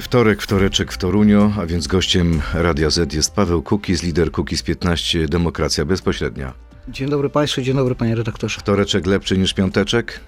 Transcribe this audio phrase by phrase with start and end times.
[0.00, 5.28] Wtorek, wtoreczek w Toruniu, a więc gościem Radia Z jest Paweł Kukiz, lider Kukiz 15,
[5.28, 6.54] Demokracja Bezpośrednia.
[6.88, 8.60] Dzień dobry Państwu, dzień dobry Panie redaktorze.
[8.60, 10.20] Wtoreczek lepszy niż piąteczek?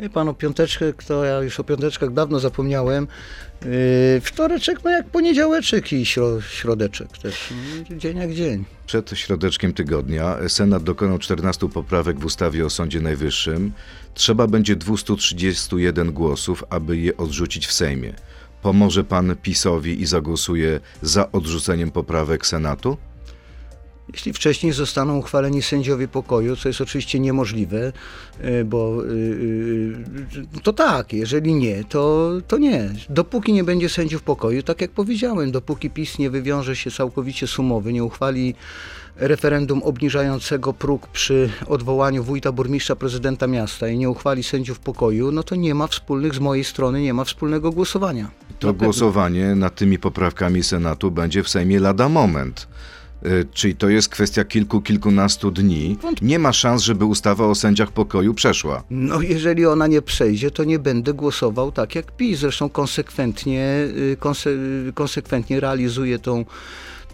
[0.00, 3.08] Wie Pan o piąteczkę, to ja już o piąteczkach dawno zapomniałem.
[3.64, 7.54] Yy, wtoreczek, no jak poniedziałeczek i śro, środeczek też.
[7.90, 8.64] No, dzień jak dzień.
[8.86, 13.72] Przed środeczkiem tygodnia Senat dokonał 14 poprawek w ustawie o Sądzie Najwyższym.
[14.14, 18.12] Trzeba będzie 231 głosów, aby je odrzucić w Sejmie.
[18.66, 22.96] Pomoże pan PiSowi i zagłosuje za odrzuceniem poprawek Senatu?
[24.12, 27.92] Jeśli wcześniej zostaną uchwaleni sędziowie pokoju, co jest oczywiście niemożliwe,
[28.44, 29.08] y, bo y,
[30.56, 32.94] y, to tak, jeżeli nie, to, to nie.
[33.10, 37.92] Dopóki nie będzie sędziów pokoju, tak jak powiedziałem, dopóki PiS nie wywiąże się całkowicie sumowy,
[37.92, 38.54] nie uchwali
[39.16, 45.42] referendum obniżającego próg przy odwołaniu wójta, burmistrza, prezydenta miasta i nie uchwali sędziów pokoju, no
[45.42, 48.30] to nie ma wspólnych, z mojej strony nie ma wspólnego głosowania.
[48.58, 52.68] To głosowanie nad tymi poprawkami Senatu będzie w Sejmie lada moment.
[53.26, 55.96] Y, Czyli to jest kwestia kilku, kilkunastu dni.
[56.22, 58.82] Nie ma szans, żeby ustawa o sędziach pokoju przeszła.
[58.90, 62.38] No jeżeli ona nie przejdzie, to nie będę głosował tak jak PiS.
[62.38, 64.50] Zresztą konsekwentnie, y, konse,
[64.94, 66.44] konsekwentnie realizuje tą,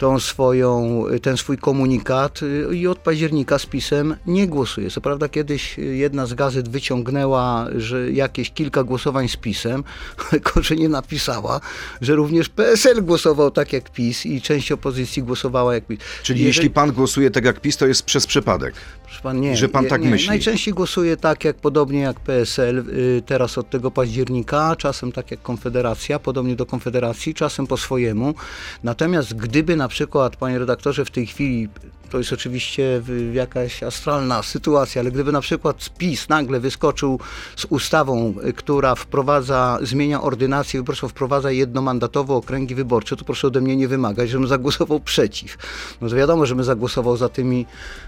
[0.03, 4.91] tą swoją, ten swój komunikat y, i od października z PiSem nie głosuje.
[4.91, 9.85] Co prawda kiedyś jedna z gazet wyciągnęła, że jakieś kilka głosowań z PiSem,
[10.31, 11.61] tylko że nie napisała,
[12.01, 15.99] że również PSL głosował tak jak PiS i część opozycji głosowała jak PiS.
[16.23, 18.75] Czyli jeśli pan głosuje tak jak PiS, to jest przez przypadek.
[19.21, 20.11] Pan, nie, Że pan tak nie.
[20.11, 20.29] myśli.
[20.29, 25.43] Najczęściej głosuje tak, jak podobnie jak PSL y, teraz od tego października, czasem tak jak
[25.43, 28.35] Konfederacja, podobnie do Konfederacji, czasem po swojemu.
[28.83, 31.69] Natomiast gdyby na przykład, panie redaktorze, w tej chwili,
[32.13, 37.21] to jest oczywiście jakaś astralna sytuacja, ale gdyby na przykład PiS nagle wyskoczył
[37.57, 43.61] z ustawą, y, która wprowadza, zmienia ordynację wyborczą, wprowadza jednomandatowe okręgi wyborcze, to proszę ode
[43.61, 45.59] mnie nie wymagać, żebym zagłosował przeciw.
[46.01, 47.67] No to wiadomo, żebym zagłosował za tymi,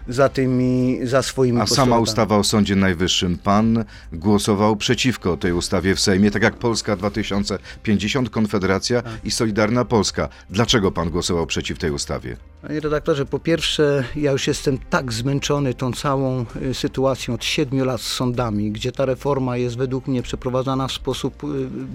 [0.09, 5.95] za tymi, za swoimi A sama ustawa o Sądzie Najwyższym, pan głosował przeciwko tej ustawie
[5.95, 10.29] w Sejmie, tak jak Polska 2050, Konfederacja i Solidarna Polska.
[10.51, 12.37] Dlaczego pan głosował przeciw tej ustawie?
[12.63, 17.85] Panie redaktorze, po pierwsze, ja już jestem tak zmęczony tą całą y, sytuacją od siedmiu
[17.85, 21.47] lat z sądami, gdzie ta reforma jest według mnie przeprowadzana w sposób y,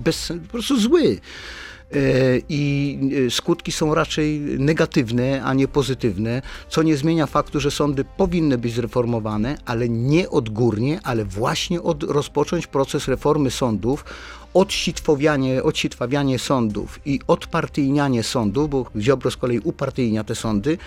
[0.03, 1.19] bez, po prostu zły.
[1.95, 2.99] Y, I
[3.29, 8.73] skutki są raczej negatywne, a nie pozytywne, co nie zmienia faktu, że sądy powinny być
[8.73, 14.05] zreformowane, ale nie odgórnie, ale właśnie od rozpocząć proces reformy sądów,
[14.53, 20.77] odsitwowianie, odsitwawianie sądów i odpartyjnianie sądów, bo Ziobro z kolei upartyjnia te sądy,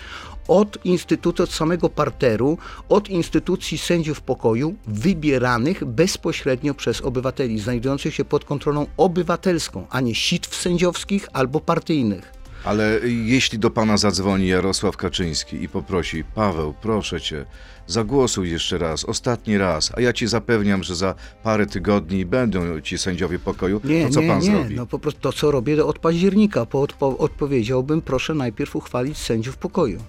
[0.47, 2.57] od instytutu, od samego parteru,
[2.89, 10.15] od instytucji sędziów pokoju wybieranych bezpośrednio przez obywateli, znajdujących się pod kontrolą obywatelską, a nie
[10.15, 12.33] sitw sędziowskich albo partyjnych.
[12.65, 17.45] Ale jeśli do pana zadzwoni Jarosław Kaczyński i poprosi, Paweł, proszę cię,
[17.87, 22.97] zagłosuj jeszcze raz, ostatni raz, a ja ci zapewniam, że za parę tygodni będą ci
[22.97, 24.45] sędziowie pokoju, Nie, to co nie, pan nie.
[24.45, 24.75] zrobi?
[24.75, 29.57] No po prostu to, co robię od października, po odpo- odpowiedziałbym, proszę najpierw uchwalić sędziów
[29.57, 29.99] pokoju.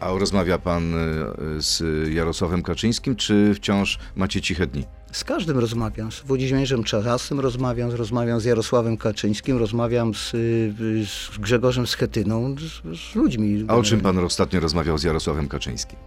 [0.00, 1.82] A rozmawia pan y, z
[2.14, 4.84] Jarosławem Kaczyńskim, czy wciąż macie ciche dni?
[5.12, 6.12] Z każdym rozmawiam.
[6.12, 12.98] Z Włodzimierzem Czarasem rozmawiam, rozmawiam z Jarosławem Kaczyńskim, rozmawiam z, y, z Grzegorzem Schetyną, z,
[12.98, 13.64] z ludźmi.
[13.68, 15.98] A o czym pan ostatnio rozmawiał z Jarosławem Kaczyńskim?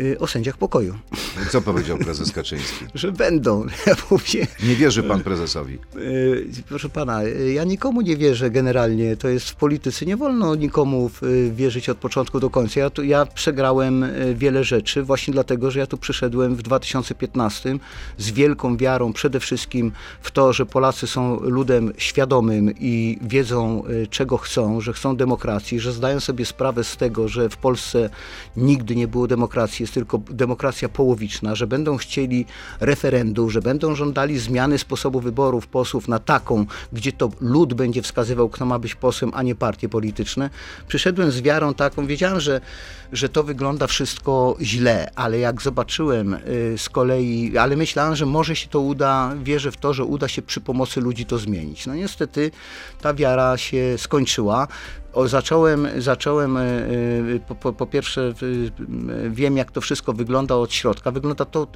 [0.00, 0.94] Y, O sędziach pokoju.
[1.50, 2.84] Co powiedział prezes Kaczyński?
[2.94, 3.66] Że będą.
[3.86, 5.78] Ja mówię, Nie wierzy pan prezesowi.
[5.96, 9.16] y, proszę pana, y, ja nikomu nie wierzę generalnie.
[9.16, 10.06] To jest w polityce.
[10.06, 11.10] Nie wolno nikomu
[11.50, 12.80] wierzyć od początku do końca.
[12.80, 17.78] Ja, tu, ja przegrałem wiele rzeczy właśnie dlatego, że ja tu przyszedłem w 2015
[18.18, 24.36] z wielką wiarą przede wszystkim w to, że Polacy są ludem świadomym i wiedzą, czego
[24.36, 28.10] chcą, że chcą demokracji, że zdają sobie sprawę z tego, że w Polsce
[28.56, 32.46] nigdy nie było demokracji, jest tylko demokracja połowiczna, że będą chcieli
[32.80, 38.48] referendum, że będą żądali zmiany sposobu wyborów posłów na taką, gdzie to lud będzie wskazywał,
[38.48, 40.50] kto ma być posłem, a nie partie polityczne.
[40.88, 42.60] Przyszedłem z wiarą taką, wiedziałem, że,
[43.12, 48.56] że to wygląda wszystko źle, ale jak zobaczyłem y, z kolei, ale myślałem, że może
[48.56, 51.86] się to uda, wierzę w to, że uda się przy pomocy ludzi to zmienić.
[51.86, 52.50] No niestety
[53.00, 54.68] ta wiara się skończyła.
[55.16, 56.60] O, zacząłem, zacząłem y,
[57.34, 61.10] y, po, po, po pierwsze y, wiem jak to wszystko wygląda od środka.
[61.10, 61.66] Wygląda to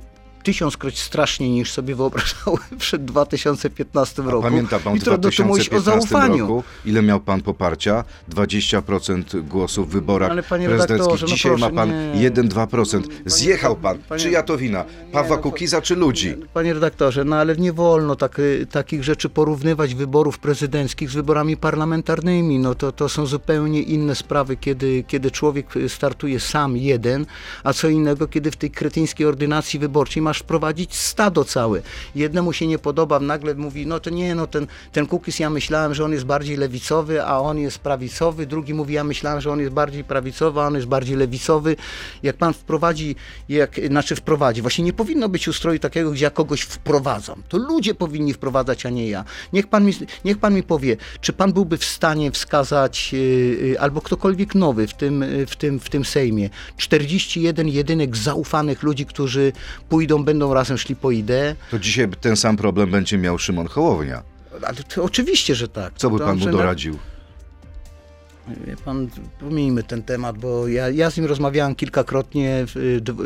[0.43, 4.43] tysiąckroć straszniej niż sobie wyobrażałem przed 2015 roku.
[4.43, 6.39] Pamięta pan I w trudno tu mówić o 2015 zaufaniu.
[6.47, 8.05] roku, ile miał pan poparcia?
[8.33, 11.21] 20% głosów w wyborach Ale panie prezydenckich.
[11.23, 12.31] no Dzisiaj ma proszę, pan nie.
[12.31, 13.03] 1-2%.
[13.27, 13.99] Zjechał pan.
[14.09, 14.85] panie- Czyja to wina?
[15.13, 16.35] Pawła no, Kukiza czy ludzi?
[16.55, 21.57] Panie redaktorze, no ale nie wolno tak, y, takich rzeczy porównywać wyborów prezydenckich z wyborami
[21.57, 22.59] parlamentarnymi.
[22.59, 27.27] No to, to są zupełnie inne sprawy, kiedy, kiedy człowiek startuje sam jeden,
[27.65, 31.83] a co innego, kiedy w tej kretyńskiej ordynacji wyborczej masz wprowadzić stado całe.
[32.15, 35.95] Jednemu się nie podoba, nagle mówi, no to nie, no ten, ten Kukiz, ja myślałem,
[35.95, 38.47] że on jest bardziej lewicowy, a on jest prawicowy.
[38.47, 41.77] Drugi mówi, ja myślałem, że on jest bardziej prawicowy, a on jest bardziej lewicowy.
[42.23, 43.17] Jak pan wprowadzi,
[43.49, 47.43] jak, znaczy wprowadzi, właśnie nie powinno być ustroju takiego, gdzie ja kogoś wprowadzam.
[47.49, 49.25] To ludzie powinni wprowadzać, a nie ja.
[49.53, 49.93] Niech pan mi,
[50.25, 54.95] niech pan mi powie, czy pan byłby w stanie wskazać, yy, albo ktokolwiek nowy w
[54.95, 59.53] tym, yy, w, tym, w tym Sejmie, 41 jedynek zaufanych ludzi, którzy
[59.89, 61.55] pójdą, będą razem szli po ideę?
[61.71, 64.23] To dzisiaj ten sam problem będzie miał Szymon Hołownia.
[64.63, 65.93] Ale to oczywiście, że tak.
[65.97, 66.99] Co by pan mu doradził?
[68.67, 69.09] Wie pan,
[69.41, 72.67] pomijmy ten temat, bo ja, ja z nim rozmawiałem kilkakrotnie,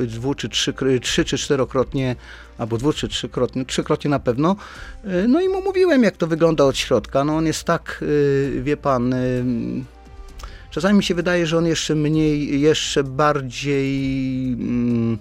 [0.06, 2.16] dwu czy trzy, trzy czy czterokrotnie,
[2.58, 4.56] albo dwu czy trzykrotnie, trzykrotnie na pewno.
[5.04, 7.24] Y, No i mu mówiłem, jak to wygląda od środka.
[7.24, 9.44] No on jest tak, y, wie pan, y,
[10.70, 15.18] czasami mi się wydaje, że on jeszcze mniej, jeszcze bardziej mm,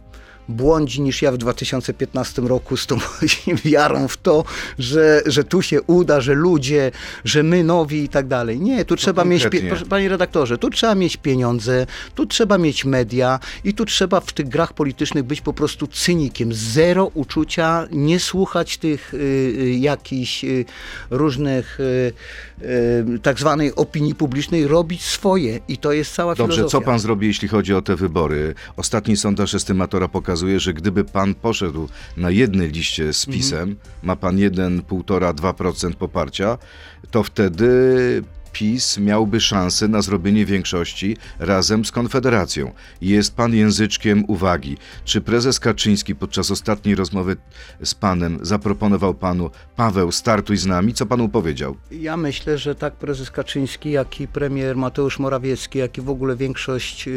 [0.49, 2.97] błądzi niż ja w 2015 roku z tą
[3.65, 4.43] wiarą w to,
[4.79, 6.91] że, że tu się uda, że ludzie,
[7.25, 8.59] że my nowi i tak dalej.
[8.59, 11.85] Nie, tu trzeba mieć, proszę, panie redaktorze, tu trzeba mieć pieniądze,
[12.15, 16.53] tu trzeba mieć media i tu trzeba w tych grach politycznych być po prostu cynikiem.
[16.53, 20.65] Zero uczucia, nie słuchać tych y, y, jakichś y,
[21.09, 22.13] różnych y,
[22.61, 26.79] y, tak zwanej opinii publicznej, robić swoje i to jest cała Dobrze, filozofia.
[26.79, 28.55] co pan zrobi, jeśli chodzi o te wybory?
[28.77, 34.37] Ostatni sondaż estymatora pokazuje, że gdyby pan poszedł na jednej liście z PiSem, ma pan
[34.37, 36.57] 1,5-2% poparcia,
[37.11, 37.67] to wtedy
[38.53, 42.71] PiS miałby szansę na zrobienie większości razem z Konfederacją.
[43.01, 44.77] Jest pan języczkiem uwagi.
[45.05, 47.35] Czy prezes Kaczyński podczas ostatniej rozmowy
[47.83, 50.93] z panem zaproponował panu Paweł, startuj z nami?
[50.93, 51.75] Co panu powiedział?
[51.91, 56.35] Ja myślę, że tak prezes Kaczyński, jak i premier Mateusz Morawiecki, jak i w ogóle
[56.35, 57.13] większość yy,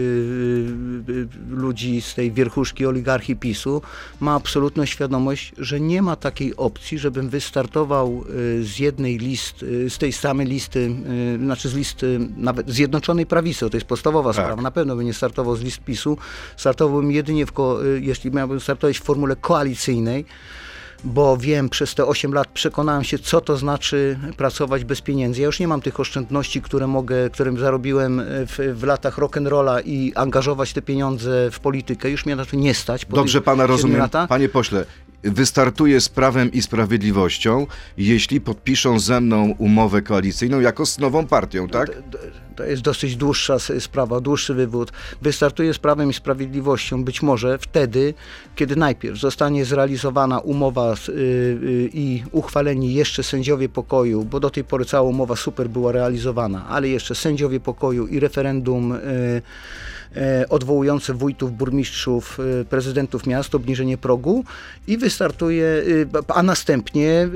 [1.09, 3.83] yy, ludzi z tej wierchuszki oligarchii PiSu
[4.21, 8.25] ma absolutną świadomość, że nie ma takiej opcji, żebym wystartował
[8.57, 13.71] yy, z jednej listy, z tej samej listy, yy, znaczy z listy nawet Zjednoczonej Prawicy,
[13.71, 14.45] to jest podstawowa Tak.
[14.45, 16.19] sprawa, na pewno bym nie startował z list PiSu,
[16.57, 20.25] startowałbym jedynie, w ko- yy, jeśli miałbym startować w formule koalicyjnej,
[21.05, 25.41] bo wiem, przez te 8 lat przekonałem się, co to znaczy pracować bez pieniędzy.
[25.41, 30.13] Ja już nie mam tych oszczędności, które mogę, którym zarobiłem w, w latach rock'n'rolla i
[30.15, 32.11] angażować te pieniądze w politykę.
[32.11, 33.07] Już mnie na to nie stać.
[33.11, 33.99] Dobrze pana rozumiem.
[33.99, 34.29] latach.
[34.29, 34.85] Panie pośle,
[35.31, 37.67] wystartuję z Prawem i Sprawiedliwością,
[37.99, 41.87] jeśli podpiszą ze mną umowę koalicyjną jako z nową partią, tak?
[42.11, 42.19] D-
[42.57, 44.93] To jest dosyć dłuższa sprawa, dłuższy wywód.
[45.23, 48.15] Wystartuje z Prawem i Sprawiedliwością być może wtedy,
[48.55, 54.65] kiedy najpierw zostanie zrealizowana umowa y, y, i uchwaleni jeszcze sędziowie pokoju, bo do tej
[54.65, 59.43] pory cała umowa super była realizowana, ale jeszcze sędziowie pokoju i referendum y,
[60.49, 64.45] odwołujące wójtów, burmistrzów, y, prezydentów miast, obniżenie progu
[64.87, 67.29] i wystartuje, y, a następnie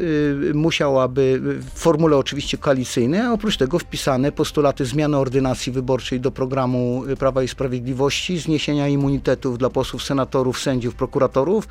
[0.54, 7.02] musiałaby w formule oczywiście koalicyjnej, a oprócz tego wpisane postulaty zmiany ordynacji wyborczej do programu
[7.18, 11.68] Prawa i Sprawiedliwości, zniesienia immunitetów dla posłów, senatorów, sędziów, prokuratorów.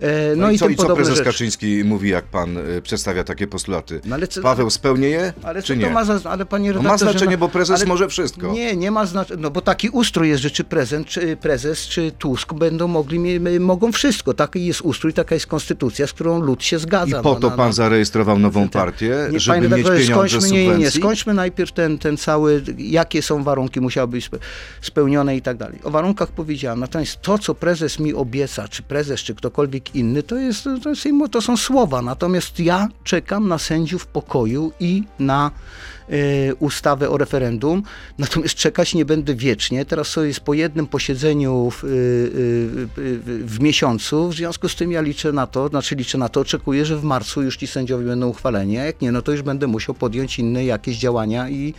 [0.00, 1.30] e, No, i co, i co prezes rzeczy.
[1.30, 4.00] Kaczyński mówi, jak pan przedstawia takie postulaty?
[4.04, 5.84] No ale co- Paweł spełni je, Ale czy nie?
[5.86, 8.52] to ma, ale panie No redaktorze, ma znaczenie, no- bo prezes może wszystko.
[8.52, 12.12] Nie, nie ma znaczenia, no bo taki ustrój jest, że czy prezent, czy prezes, czy
[12.18, 14.34] Tusk będą mogli, mogą wszystko.
[14.34, 17.22] Taki jest ustrój, taka jest konstytucja, z którą lud się I zgadza.
[17.22, 17.72] po no, to no, pan no.
[17.72, 21.98] zarejestrował nową Ten- partię, Nie, żeby panie mieć pieniądze skończmy, nie, nie, skończmy najpierw ten,
[21.98, 24.38] ten cały, jakie są warunki, musiały być spe-
[24.80, 25.78] spełnione i tak dalej.
[25.84, 30.36] O warunkach powiedziałem, natomiast to, co prezes mi obieca, czy prezes, czy ktokolwiek inny, to,
[30.36, 35.50] jest, to, jest, to są słowa, natomiast ja czekam na sędziów pokoju i na
[36.58, 37.82] ustawę o referendum,
[38.18, 39.84] natomiast czekać nie będę wiecznie.
[39.84, 44.76] Teraz to jest po jednym posiedzeniu w, y, y, y, w miesiącu, w związku z
[44.76, 47.66] tym ja liczę na to, znaczy liczę na to, oczekuję, że w marcu już ci
[47.66, 51.48] sędziowie będą uchwaleni, a jak nie, no to już będę musiał podjąć inne jakieś działania
[51.48, 51.74] i,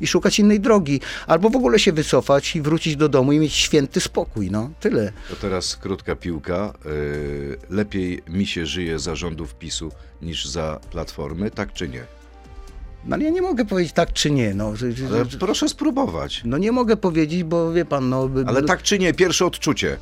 [0.00, 1.00] i szukać innej drogi.
[1.26, 5.12] Albo w ogóle się wycofać i wrócić do domu i mieć święty spokój, no tyle.
[5.30, 6.72] To teraz krótka piłka.
[6.86, 9.92] Y, Lepiej mi się żyje za rządów PiSu
[10.22, 12.16] niż za Platformy, tak czy nie?
[13.06, 14.72] No ale ja nie mogę powiedzieć tak czy nie, no.
[15.12, 16.42] Ale proszę spróbować.
[16.44, 18.30] No nie mogę powiedzieć, bo wie pan, no...
[18.46, 19.96] Ale tak czy nie, pierwsze odczucie.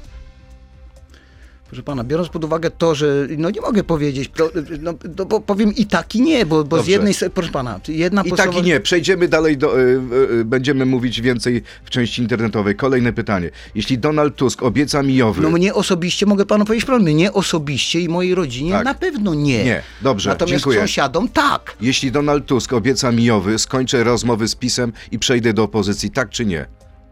[1.75, 4.51] Proszę pana, biorąc pod uwagę to, że no nie mogę powiedzieć, to,
[4.81, 7.81] no, no, bo powiem i tak i nie, bo, bo z jednej strony, proszę pana,
[7.89, 8.81] jedna I tak i nie.
[8.81, 9.81] Przejdziemy dalej do.
[9.81, 10.01] Y,
[10.41, 12.77] y, będziemy mówić więcej w części internetowej.
[12.77, 13.51] Kolejne pytanie.
[13.75, 15.43] Jeśli Donald Tusk obieca mijowy.
[15.43, 18.85] No mnie osobiście, mogę panu powiedzieć prawdę, mnie osobiście i mojej rodzinie Tak.
[18.85, 19.65] na pewno nie.
[19.65, 20.81] Nie, dobrze, Natomiast dziękuję.
[20.81, 21.77] sąsiadom tak.
[21.81, 26.47] Jeśli Donald Tusk obieca mijowy, skończę rozmowy z PiSem i przejdę do opozycji, tak czy
[26.47, 26.67] nie?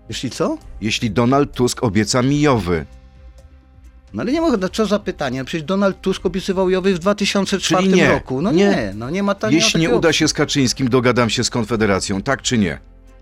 [0.08, 0.58] Jeśli co?
[0.80, 2.86] Jeśli Donald Tusk obieca mijowy,
[4.14, 7.82] No ale nie mogę, no co za pytanie, przecież Donald Tusk obiecywał Jowy w 2004
[7.82, 8.08] Czyli nie.
[8.08, 8.42] roku.
[8.42, 8.64] No Nie.
[8.66, 11.44] nie, no nie ma ta, nie ma jeśli nie uda się z Kaczyńskim, dogadam się
[11.44, 12.78] z Konfederacją, tak czy nie?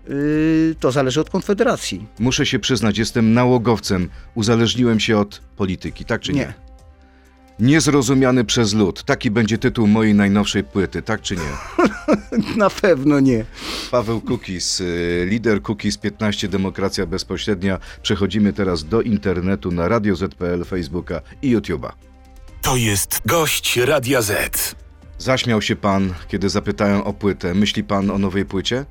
[0.07, 2.05] Yy, to zależy od Konfederacji.
[2.19, 6.39] Muszę się przyznać, jestem nałogowcem, uzależniłem się od polityki, tak czy nie?
[6.39, 6.53] Nie.
[7.61, 9.03] Niezrozumiany przez lud.
[9.03, 11.51] Taki będzie tytuł mojej najnowszej płyty, tak czy nie?
[12.57, 13.45] Na pewno nie.
[13.91, 17.79] Paweł Kukis, y, lider Kukis 15 Demokracja Bezpośrednia.
[18.01, 21.91] Przechodzimy teraz do internetu na Radio ZPL, Facebooka i YouTube'a.
[22.61, 24.75] To jest gość Radia Z.
[25.17, 27.53] Zaśmiał się pan, kiedy zapytałem o płytę.
[27.53, 28.85] Myśli pan o nowej płycie?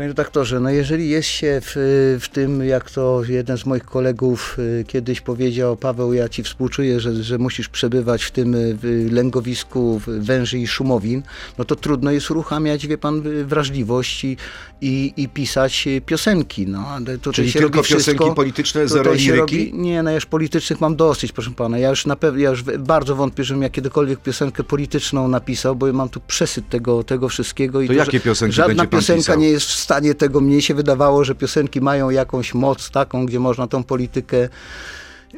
[0.00, 1.72] Panie redaktorze, no jeżeli jest się w,
[2.20, 7.00] w tym, jak to jeden z moich kolegów y, kiedyś powiedział, Paweł, ja ci współczuję,
[7.00, 8.76] że, że musisz przebywać w tym y,
[9.10, 11.22] lęgowisku węży i szumowin,
[11.58, 14.36] no to trudno jest uruchamiać, wie pan, y, wrażliwość i,
[14.80, 16.66] i, i pisać piosenki.
[16.66, 19.36] No, ale tutaj Czyli się tylko robi wszystko, piosenki polityczne, zero liryki?
[19.36, 21.78] robi, Nie, no ja już politycznych mam dosyć, proszę pana.
[21.78, 25.86] Ja już na pewno, ja już bardzo wątpię, żebym ja kiedykolwiek piosenkę polityczną napisał, bo
[25.86, 27.80] ja mam tu przesyt tego, tego wszystkiego.
[27.80, 29.40] I To że jakie piosenki Żadna piosenka pisał?
[29.40, 30.40] nie jest stanie tego.
[30.40, 34.48] Mnie się wydawało, że piosenki mają jakąś moc taką, gdzie można tą politykę.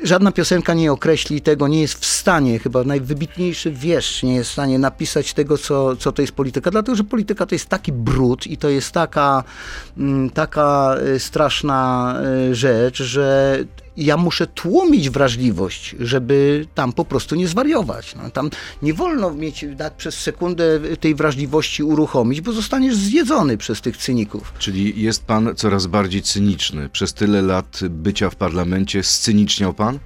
[0.03, 4.53] Żadna piosenka nie określi tego, nie jest w stanie, chyba najwybitniejszy wieszcz nie jest w
[4.53, 8.47] stanie napisać tego, co, co to jest polityka, dlatego że polityka to jest taki brud
[8.47, 9.45] i to jest taka,
[9.99, 12.15] mm, taka y, straszna
[12.51, 13.59] y, rzecz, że
[13.97, 18.15] ja muszę tłumić wrażliwość, żeby tam po prostu nie zwariować.
[18.15, 18.51] No, tam
[18.83, 24.53] nie wolno mieć dać przez sekundę tej wrażliwości uruchomić, bo zostaniesz zjedzony przez tych cyników.
[24.59, 26.89] Czyli jest pan coraz bardziej cyniczny.
[26.89, 29.99] Przez tyle lat bycia w parlamencie scyniczniał pan?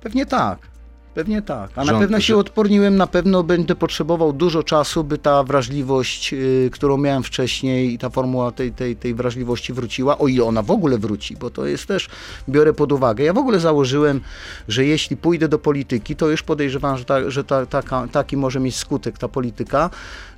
[0.00, 0.73] Pewnie tak.
[1.14, 1.70] Pewnie tak.
[1.76, 5.42] A na Rząd- pewno się że- odporniłem, na pewno będę potrzebował dużo czasu, by ta
[5.42, 10.44] wrażliwość, y, którą miałem wcześniej i ta formuła tej, tej, tej wrażliwości wróciła, o ile
[10.44, 12.08] ona w ogóle wróci, bo to jest też,
[12.48, 13.24] biorę pod uwagę.
[13.24, 14.20] Ja w ogóle założyłem,
[14.68, 18.60] że jeśli pójdę do polityki, to już podejrzewam, że, ta, że ta, taka, taki może
[18.60, 19.90] mieć skutek ta polityka,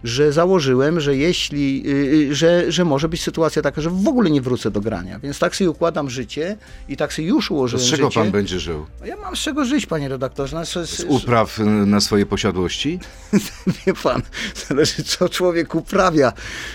[0.06, 1.90] że założyłem, że jeśli, y,
[2.30, 5.18] y, że, że może być sytuacja taka, że w ogóle nie wrócę do grania.
[5.18, 6.56] Więc tak sobie układam życie
[6.88, 8.20] i tak sobie już ułożyłem z czego życie.
[8.20, 8.86] pan będzie żył?
[9.00, 10.56] No Ja mam z czego żyć, panie redaktorze.
[10.56, 12.98] No, z, Z upraw na swojej posiadłości?
[13.86, 14.22] Wie pan,
[14.68, 16.32] zależy co człowiek uprawia.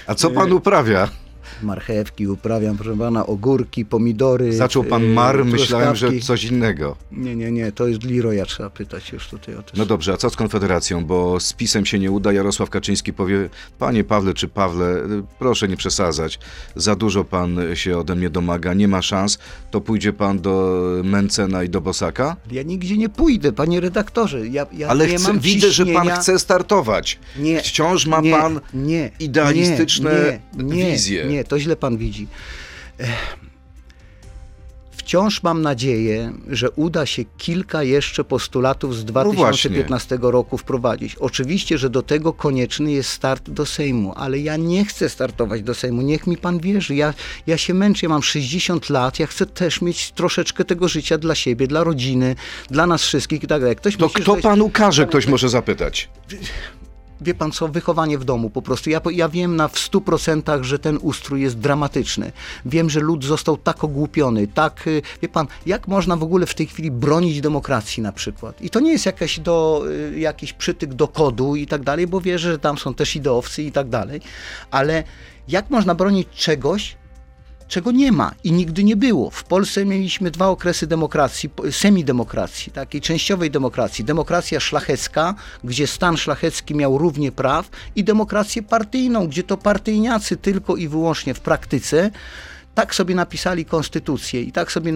[0.07, 1.09] A co pan uprawia?
[1.63, 4.53] Marchewki uprawiam, proszę pana, ogórki, pomidory.
[4.53, 6.95] Zaczął pan yy, mar, myślałem, że coś innego.
[7.11, 9.73] Nie, nie, nie, to jest Leroya, trzeba pytać już tutaj o to.
[9.77, 11.05] No dobrze, a co z Konfederacją?
[11.05, 12.33] Bo z PiSem się nie uda.
[12.33, 16.39] Jarosław Kaczyński powie, panie Pawle czy Pawle, y, proszę nie przesadzać.
[16.75, 19.37] Za dużo pan się ode mnie domaga, nie ma szans.
[19.71, 22.37] To pójdzie pan do Mencena i do Bosaka?
[22.51, 24.47] Ja nigdzie nie pójdę, panie redaktorze.
[24.47, 27.19] Ja, ja Ale nie chcę, mam widzę, że pan chce startować.
[27.39, 31.25] Nie, Wciąż ma nie, pan nie, idealistyczne nie, nie, wizje.
[31.25, 32.27] Nie, to źle pan widzi.
[34.91, 39.69] Wciąż mam nadzieję, że uda się kilka jeszcze postulatów z No właśnie.
[39.69, 41.15] 2015 roku wprowadzić.
[41.15, 45.73] Oczywiście, że do tego konieczny jest start do Sejmu, ale ja nie chcę startować do
[45.75, 46.01] Sejmu.
[46.01, 46.95] Niech mi pan wierzy.
[46.95, 47.13] Ja,
[47.47, 51.35] ja się męczę, ja mam 60 lat, ja chcę też mieć troszeczkę tego życia dla
[51.35, 52.35] siebie, dla rodziny,
[52.69, 53.75] dla nas wszystkich i tak dalej.
[53.75, 56.09] Ktoś To myśli, kto jest- panu każe, ktoś może zapytać.
[57.21, 58.89] Wie pan co, wychowanie w domu po prostu.
[58.89, 62.31] Ja, ja wiem na w 100%, że ten ustrój jest dramatyczny.
[62.65, 66.55] Wiem, że lud został tak ogłupiony, tak, y, wie pan, jak można w ogóle w
[66.55, 68.61] tej chwili bronić demokracji na przykład.
[68.61, 72.21] I to nie jest jakaś do, y, jakiś przytyk do kodu i tak dalej, bo
[72.21, 74.21] wierzę, że tam są też ideowcy i tak dalej,
[74.71, 75.03] ale
[75.47, 76.95] jak można bronić czegoś,
[77.71, 79.29] czego nie ma i nigdy nie było.
[79.29, 84.05] W Polsce mieliśmy dwa okresy demokracji, semidemokracji, takiej częściowej demokracji.
[84.05, 90.75] Demokracja szlachecka, gdzie stan szlachecki miał równie praw i demokrację partyjną, gdzie to partyjniacy tylko
[90.75, 92.11] i wyłącznie w praktyce
[92.75, 94.93] tak sobie napisali konstytucję i tak sobie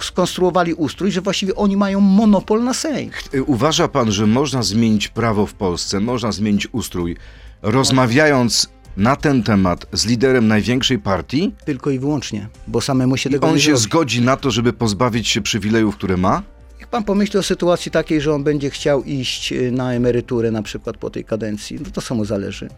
[0.00, 3.10] skonstruowali ustrój, że właściwie oni mają monopol na Sejm.
[3.34, 7.16] Y, Uważa pan, że można zmienić prawo w Polsce, można zmienić ustrój,
[7.62, 11.54] rozmawiając na ten temat z liderem największej partii?
[11.64, 13.82] Tylko i wyłącznie, bo samemu się I tego on nie się zrobi.
[13.82, 16.42] zgodzi na to, żeby pozbawić się przywilejów, które ma?
[16.78, 20.62] Niech pan pomyśli o sytuacji takiej, że on będzie chciał iść y, na emeryturę na
[20.62, 21.78] przykład po tej kadencji.
[21.84, 22.68] No to samo zależy.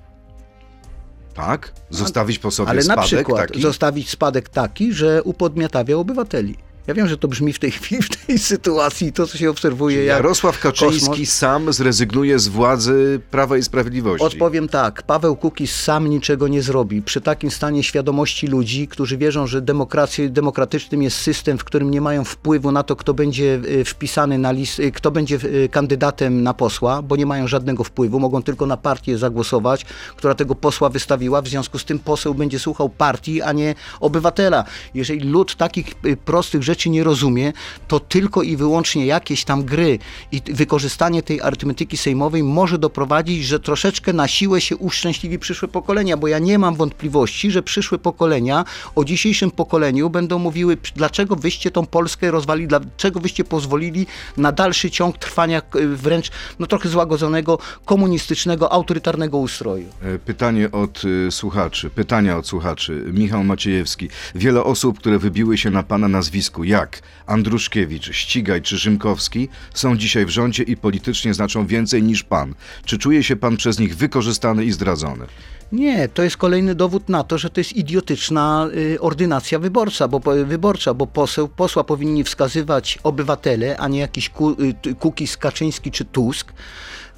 [1.35, 1.73] Tak?
[1.91, 3.63] Zostawić po sobie Ale spadek na przykład taki?
[3.63, 6.57] zostawić spadek taki, że upodmiatawia obywateli.
[6.87, 10.05] Ja wiem, że to brzmi w tej chwili, w tej sytuacji, to co się obserwuje
[10.05, 11.29] jak Jarosław Kaczyński kosmos.
[11.29, 14.27] sam zrezygnuje z władzy Prawa i Sprawiedliwości.
[14.27, 17.03] Odpowiem tak, Paweł Kukiz sam niczego nie zrobi.
[17.03, 22.01] Przy takim stanie świadomości ludzi, którzy wierzą, że demokracją, demokratycznym jest system, w którym nie
[22.01, 26.43] mają wpływu na to, kto będzie y, wpisany na list, y, kto będzie y, kandydatem
[26.43, 29.85] na posła, bo nie mają żadnego wpływu, mogą tylko na partię zagłosować,
[30.17, 34.65] która tego posła wystawiła, w związku z tym poseł będzie słuchał partii, a nie obywatela.
[34.95, 35.95] Jeżeli lud takich
[36.25, 37.53] prostych rzeczy nie rozumie,
[37.89, 39.99] to tylko i wyłącznie jakieś tam gry
[40.33, 46.17] i wykorzystanie tej arytmetyki sejmowej może doprowadzić, że troszeczkę na siłę się uszczęśliwi przyszłe pokolenia,
[46.17, 51.37] bo ja nie mam wątpliwości, że przyszłe pokolenia o dzisiejszym pokoleniu będą mówiły, "P- dlaczego
[51.37, 54.07] wyście tą Polskę rozwalili, dlaczego wyście pozwolili
[54.37, 55.63] na dalszy ciąg trwania
[55.95, 59.87] wręcz no, trochę złagodzonego, komunistycznego, autorytarnego ustroju.
[60.03, 63.05] E, Pytanie od y, słuchaczy, pytania od słuchaczy.
[63.13, 64.09] Michał Maciejewski.
[64.35, 70.27] Wiele osób, które wybiły się na pana nazwisku, jak Andruszkiewicz, Ścigaj czy Rzymkowski, są dzisiaj
[70.27, 72.55] w rządzie i politycznie znaczą więcej niż pan.
[72.85, 75.27] Czy czuje się pan przez nich wykorzystany i zdradzony?
[75.73, 80.21] Nie, to jest kolejny dowód na to, że to jest idiotyczna y, ordynacja wyborcza, bo,
[80.45, 86.05] wyborcza, bo poseł, posła powinni wskazywać obywatele, a nie jakiś ku, y, Kukiz, Kaczyński czy
[86.05, 86.53] Tusk.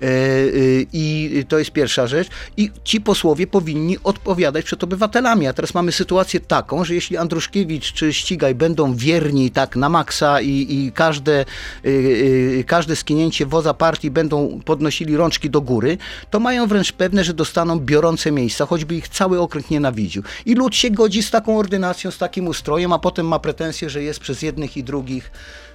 [0.03, 2.29] E, y, I to jest pierwsza rzecz.
[2.57, 5.47] I ci posłowie powinni odpowiadać przed obywatelami.
[5.47, 10.41] A teraz mamy sytuację taką, że jeśli Andruszkiewicz czy Ścigaj będą wierni tak na maksa
[10.41, 11.45] i, i każde,
[11.85, 15.99] y, każde skinięcie woza partii będą podnosili rączki do góry,
[16.31, 20.23] to mają wręcz pewne, że dostaną biorące miejsca, choćby ich cały okręg nienawidził.
[20.47, 24.03] I lud się godzi z taką ordynacją, z takim ustrojem, a potem ma pretensje, że
[24.03, 25.31] jest przez jednych i drugich,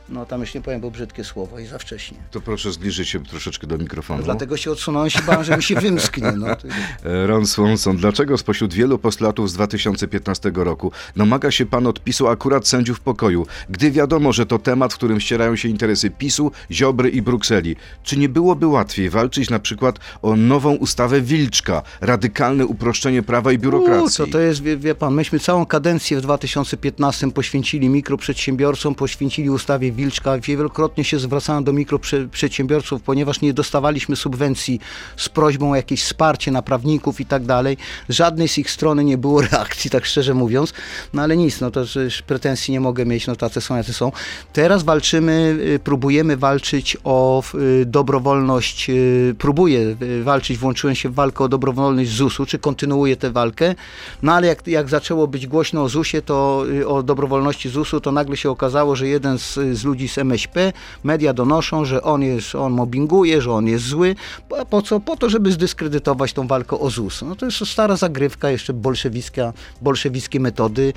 [0.09, 2.17] no tam już nie powiem, bo brzydkie słowo i za wcześnie.
[2.31, 4.23] To proszę zbliżyć się troszeczkę do mikrofonu.
[4.23, 6.31] Dlatego się odsunąłem, się bałem, że mi się wymsknie.
[6.31, 6.47] No.
[6.47, 12.67] E, Ron Swanson, dlaczego spośród wielu postulatów z 2015 roku domaga się pan odpisu akurat
[12.67, 17.21] sędziów pokoju, gdy wiadomo, że to temat, w którym ścierają się interesy PiSu, Ziobry i
[17.21, 17.75] Brukseli?
[18.03, 23.57] Czy nie byłoby łatwiej walczyć na przykład o nową ustawę Wilczka, radykalne uproszczenie prawa i
[23.57, 24.23] biurokracji?
[24.23, 29.49] U, to, to jest, wie, wie pan, myśmy całą kadencję w 2015 poświęcili mikroprzedsiębiorcom, poświęcili
[29.49, 30.39] ustawie Wilczka.
[30.39, 34.79] Wielokrotnie się zwracałem do mikroprzedsiębiorców, ponieważ nie dostawaliśmy subwencji
[35.17, 37.77] z prośbą o jakieś wsparcie na prawników i tak dalej.
[38.09, 40.73] Żadnej z ich strony nie było reakcji, tak szczerze mówiąc.
[41.13, 41.85] No ale nic, no to
[42.27, 44.11] pretensji nie mogę mieć, no tacy są, jacy są.
[44.53, 51.43] Teraz walczymy, y, próbujemy walczyć o y, dobrowolność, y, próbuję walczyć, włączyłem się w walkę
[51.43, 53.75] o dobrowolność ZUS-u, czy kontynuuję tę walkę,
[54.23, 58.37] no ale jak, jak zaczęło być głośno o ZUS-ie, to o dobrowolności ZUS-u, to nagle
[58.37, 60.73] się okazało, że jeden z, z ludzi z MŚP,
[61.03, 64.15] media donoszą, że on jest, on mobbinguje, że on jest zły,
[64.49, 64.99] po, po co?
[64.99, 67.21] Po to, żeby zdyskredytować tą walkę o ZUS.
[67.21, 70.93] No to jest stara zagrywka, jeszcze bolszewicka, bolszewickie metody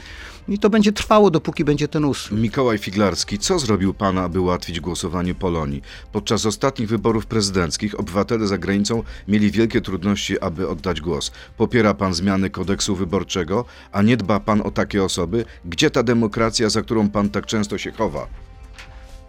[0.49, 2.41] i to będzie trwało, dopóki będzie ten ustrój.
[2.41, 5.83] Mikołaj Figlarski, co zrobił pan, aby ułatwić głosowanie Polonii?
[6.13, 11.33] Podczas ostatnich wyborów prezydenckich obywatele za granicą mieli wielkie trudności, aby oddać głos.
[11.57, 15.45] Popiera pan zmiany kodeksu wyborczego, a nie dba pan o takie osoby?
[15.65, 18.50] Gdzie ta demokracja, za którą pan tak często się chowa?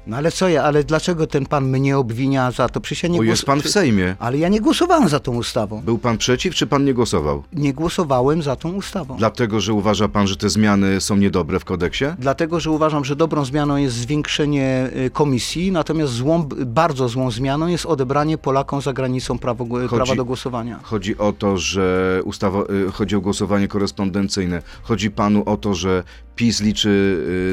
[0.07, 2.81] No ale co ja, ale dlaczego ten pan mnie obwinia za to?
[2.81, 4.15] Przecież ja nie Bo jest pan w Sejmie.
[4.19, 5.81] Ale ja nie głosowałem za tą ustawą.
[5.81, 7.43] Był pan przeciw, czy pan nie głosował?
[7.53, 9.15] Nie głosowałem za tą ustawą.
[9.17, 12.05] Dlatego, że uważa pan, że te zmiany są niedobre w kodeksie?
[12.19, 17.67] Dlatego, że uważam, że dobrą zmianą jest zwiększenie y, komisji, natomiast złą, bardzo złą zmianą
[17.67, 20.79] jest odebranie Polakom za granicą prawo, prawa do głosowania.
[20.83, 24.61] Chodzi o to, że ustawa, y, chodzi o głosowanie korespondencyjne.
[24.83, 26.03] Chodzi panu o to, że
[26.35, 26.89] PiS liczy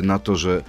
[0.02, 0.62] y, na to, że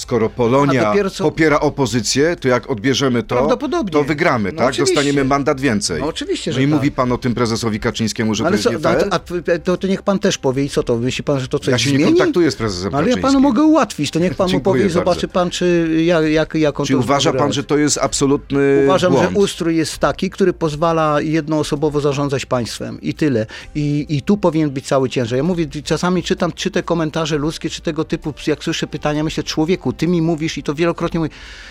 [0.00, 3.56] skoro Polonia co- popiera opozycję, to jak odbierzemy to,
[3.92, 4.68] to wygramy, No tak?
[4.68, 4.94] oczywiście.
[4.94, 6.00] Dostaniemy mandat więcej.
[6.00, 6.74] No oczywiście, No że i tak.
[6.74, 9.08] mówi pan o tym prezesowi Kaczyńskiemu, że Ale to jest co, nie no, fair?
[9.10, 9.14] a,
[9.54, 10.96] a, to, to niech pan też powie i co to?
[10.96, 12.04] Myśli pan, że to coś ja się zmieni?
[12.04, 14.86] nie kontaktuję z prezesem No, ale ja panu mogę ułatwić, to niech pan mu powie
[14.86, 18.80] i zobaczy pan, czy jak, jak, jak on Czy uważa pan, że to jest absolutny
[18.84, 19.30] Uważam, błąd?
[19.30, 23.46] że ustrój jest taki, który pozwala jednoosobowo zarządzać państwem i tyle.
[23.74, 25.36] I, I tu powinien być cały ciężar.
[25.36, 29.42] Ja mówię, czasami czytam czy te komentarze ludzkie, czy tego typu, jak słyszę pytania, myślę,
[29.42, 31.30] człowieku, ty mi mówisz i to wielokrotnie mówię,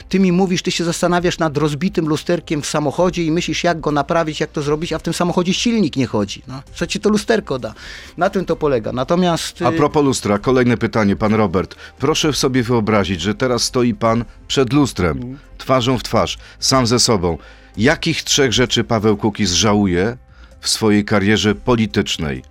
[0.10, 3.92] ty mi mówisz, ty się zastanawiasz nad rozbitym lusterkiem w samochodzie i myślisz, jak go
[3.92, 6.42] naprawić, jak to zrobić, a w tym samochodzie silnik nie chodzi.
[6.48, 7.74] No, co ci to lusterko da?
[8.18, 8.92] Na tym to polega.
[8.92, 9.62] Natomiast...
[9.62, 11.76] A y, propos lustra, kolejne pytanie, pan Robert.
[12.00, 17.38] Proszę sobie wyobrazić, że teraz stoi pan przed lustrem, twarzą w twarz, sam ze sobą.
[17.78, 20.18] Jakich trzech rzeczy Paweł Kukiz żałuje
[20.60, 22.44] w swojej karierze politycznej?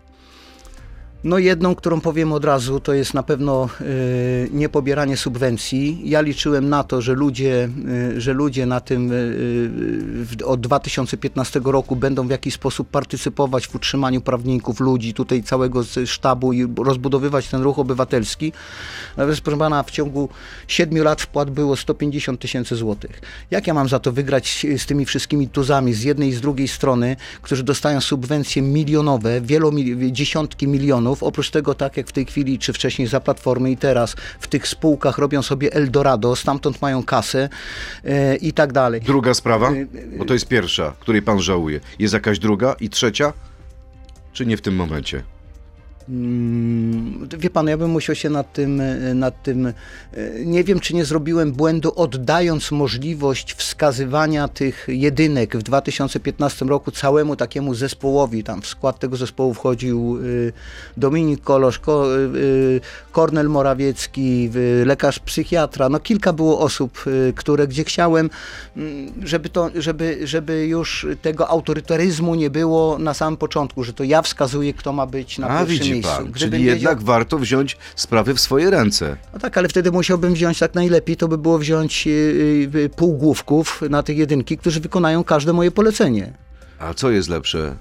[1.25, 6.01] No jedną, którą powiem od razu, to jest na pewno y, niepobieranie subwencji.
[6.05, 7.69] Ja liczyłem na to, że ludzie,
[8.17, 13.75] y, że ludzie na tym y, od 2015 roku będą w jakiś sposób partycypować w
[13.75, 18.53] utrzymaniu prawników, ludzi, tutaj całego sztabu i rozbudowywać ten ruch obywatelski.
[19.17, 20.29] Natomiast proszę pana, w ciągu
[20.69, 23.21] 7 lat wpłat było 150 tysięcy złotych.
[23.51, 26.69] Jak ja mam za to wygrać z tymi wszystkimi tuzami z jednej i z drugiej
[26.69, 32.59] strony, którzy dostają subwencje milionowe, wielomil- dziesiątki milionów, oprócz tego tak jak w tej chwili,
[32.59, 37.49] czy wcześniej za Platformy i teraz w tych spółkach robią sobie Eldorado, stamtąd mają kasę
[38.05, 39.01] e, i tak dalej.
[39.01, 39.73] Druga sprawa,
[40.19, 41.81] bo to jest pierwsza, której pan żałuje.
[41.99, 43.33] Jest jakaś druga i trzecia?
[44.33, 45.23] Czy nie w tym momencie?
[46.09, 49.67] Mm, Wie pan, ja bym musiał się nad tym, e, nad tym.
[49.67, 49.73] e,
[50.45, 57.37] Nie wiem, czy nie zrobiłem błędu, oddając możliwość wskazywania tych jedynek w 2015 roku całemu
[57.37, 58.45] takiemu zespołowi.
[58.45, 60.53] Tam w skład tego zespołu wchodził y,
[60.97, 62.07] Dominik Kolosz, Ko,
[63.13, 64.51] Kornel Morawiecki,
[64.85, 65.89] lekarz psychiatra.
[65.89, 67.05] No kilka było osób,
[67.37, 68.31] które gdzie chciałem,
[68.77, 74.05] mm, żeby, to, żeby, żeby już tego autorytaryzmu nie było na samym początku, że to
[74.05, 76.17] ja wskazuję, kto ma być na A pierwszym widzi miejscu.
[76.23, 79.17] pan, Gdybym czyli wiedział- jednak warto wziąć sprawy w swoje ręce.
[79.33, 82.11] no tak, ale wtedy musiałbym wziąć tak najlepiej, to by było wziąć y,
[82.75, 86.33] y, półgłówków na tych jedynki, którzy wykonają każde moje polecenie.
[86.79, 87.77] A co jest lepsze?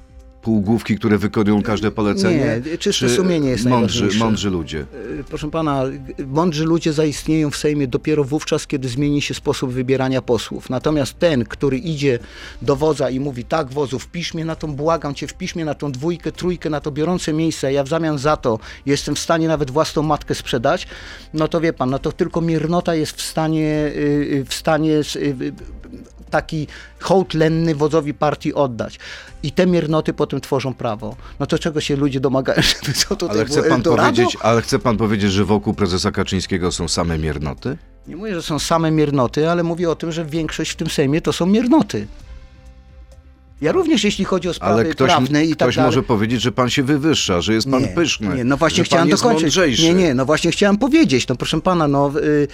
[0.47, 2.61] Półgłówki, które wykonują każde polecenie?
[2.71, 4.25] Nie, czyste czy sumienie jest mądrzy, najważniejsze.
[4.25, 4.85] mądrzy ludzie.
[5.19, 5.83] Y, Proszę pana,
[6.27, 10.69] mądrzy ludzie zaistnieją w Sejmie dopiero wówczas, kiedy zmieni się sposób wybierania posłów.
[10.69, 12.19] Natomiast ten, który idzie
[12.61, 15.73] do wodza i mówi, tak wozu, wpisz mnie na tą, błagam cię, wpisz mnie na
[15.73, 19.47] tą dwójkę, trójkę, na to biorące miejsce, ja w zamian za to jestem w stanie
[19.47, 20.87] nawet własną matkę sprzedać,
[21.33, 25.01] no to wie pan, no to tylko miernota jest w stanie, y, y, w stanie
[25.15, 25.53] y,
[26.29, 26.67] taki
[26.99, 28.99] hołd lenny wodzowi partii oddać.
[29.43, 31.15] I te miernoty potem tworzą prawo.
[31.39, 34.79] No to czego się ludzie domagają, żeby co tutaj Ale chce pan powiedzieć, ale chce
[34.79, 37.77] pan powiedzieć, że wokół prezesa Kaczyńskiego są same miernoty?
[38.07, 41.21] Nie mówię, że są same miernoty, ale mówię o tym, że większość w tym Sejmie
[41.21, 42.07] to są miernoty.
[43.61, 45.87] Ja również, jeśli chodzi o sprawy Ale ktoś, prawne i tak ktoś dalej.
[45.87, 48.35] może powiedzieć, że pan się wywyższa, że jest pan nie, pyszny.
[48.35, 49.43] Nie, no właśnie chciałem dokończyć.
[49.43, 49.83] Mądrzejszy.
[49.83, 51.27] Nie, nie, no właśnie chciałem powiedzieć.
[51.27, 52.47] No proszę pana, no y,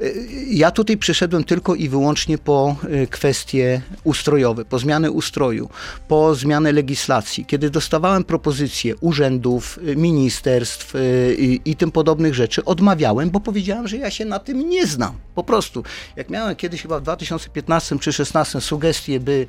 [0.00, 5.68] y, ja tutaj przyszedłem tylko i wyłącznie po y, kwestie ustrojowe, po zmianę ustroju,
[6.08, 7.44] po zmianę legislacji.
[7.46, 13.96] Kiedy dostawałem propozycje urzędów, y, ministerstw y, i, tym podobnych rzeczy, odmawiałem, bo powiedziałem, że
[13.96, 15.12] ja się na tym nie znam.
[15.34, 15.84] Po prostu.
[16.16, 19.46] Jak miałem kiedyś chyba w 2015 czy 2016 sugestie, by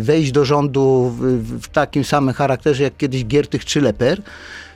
[0.00, 4.22] wejść do rządu w, takim samym charakterze jak kiedyś Giertych czy Leper,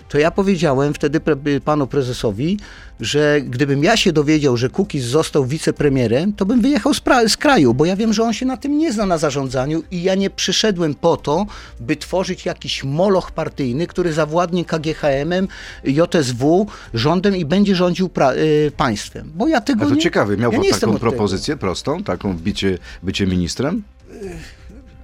[0.08, 2.58] to ja powiedziałem wtedy pre, panu prezesowi,
[3.00, 7.74] że gdybym ja się dowiedział, że Kukiz został wicepremierem, to bym wyjechał z, z kraju,
[7.74, 10.30] bo ja wiem, że on się na tym nie zna na zarządzaniu i ja nie
[10.30, 11.46] przyszedłem po to,
[11.80, 15.48] by tworzyć jakiś moloch partyjny, który zawładnie KGHM-em,
[15.84, 19.32] JSW, rządem i będzie rządził y, państwem.
[19.34, 20.98] Bo ja tego A to nie, ciekawe, miał ja pan taką tego.
[20.98, 23.82] propozycję prostą, taką bycie, bycie ministrem?
[24.20, 24.57] Ugh.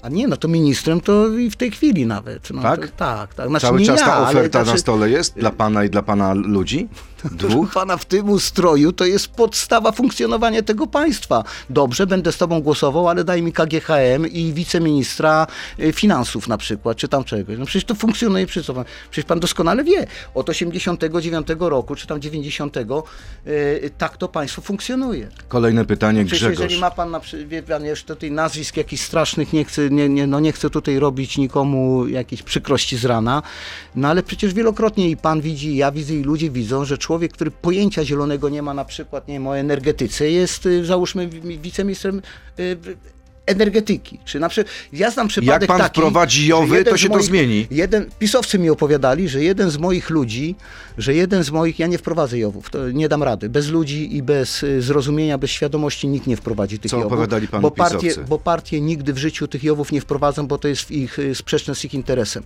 [0.05, 2.51] A nie, no to ministrem to i w tej chwili nawet.
[2.51, 2.81] No, Tak?
[2.81, 3.49] To, tak, tak.
[3.49, 6.03] Znaczy Cały czas ja, ta ale oferta na znaczy, stole jest dla pana i dla
[6.03, 6.89] pana ludzi?
[7.33, 7.73] Dwóch?
[7.73, 11.45] pana, w tym ustroju to jest podstawa funkcjonowania tego państwa.
[11.71, 15.47] Dobrze, będę z tobą głosował, ale daj mi KGHM i wiceministra
[15.81, 17.59] y, finansów na przykład, czy tam czegoś.
[17.59, 18.77] No przecież to funkcjonuje, przecież,
[19.11, 20.07] przecież pan doskonale wie.
[20.35, 25.29] Od 89 roku, czy tam 90, y, tak to państwo funkcjonuje.
[25.49, 26.61] Kolejne pytanie, Przecież Grzegorz.
[26.61, 30.27] jeżeli ma pan, na, wie pan, już tutaj nazwisk jakichś strasznych, nie chcę, nie, nie,
[30.27, 33.43] no nie chcę tutaj robić nikomu jakiejś przykrości z rana,
[33.97, 37.33] no ale przecież wielokrotnie i pan widzi, i ja widzę, i ludzie widzą, że człowiek,
[37.33, 41.59] który pojęcia zielonego nie ma na przykład, nie wiem, o energetyce, jest y, załóżmy wi-
[41.59, 42.23] wiceministrem
[42.59, 42.77] y,
[43.47, 44.19] energetyki.
[44.25, 47.67] Czy na przykład, ja znam przypadek pan taki, wprowadzi JOW-y, to się to zmieni.
[47.71, 50.55] Jeden, pisowcy mi opowiadali, że jeden z moich ludzi,
[50.99, 53.49] że jeden z moich, ja nie wprowadzę Jowów, to nie dam rady.
[53.49, 57.13] Bez ludzi i bez y, zrozumienia, bez świadomości nikt nie wprowadzi tych Co Jowów.
[57.13, 58.29] opowiadali panu bo partie, pisowcy?
[58.29, 61.35] bo partie nigdy w życiu tych Jowów nie wprowadzą, bo to jest w ich, y,
[61.35, 62.43] sprzeczne z ich interesem.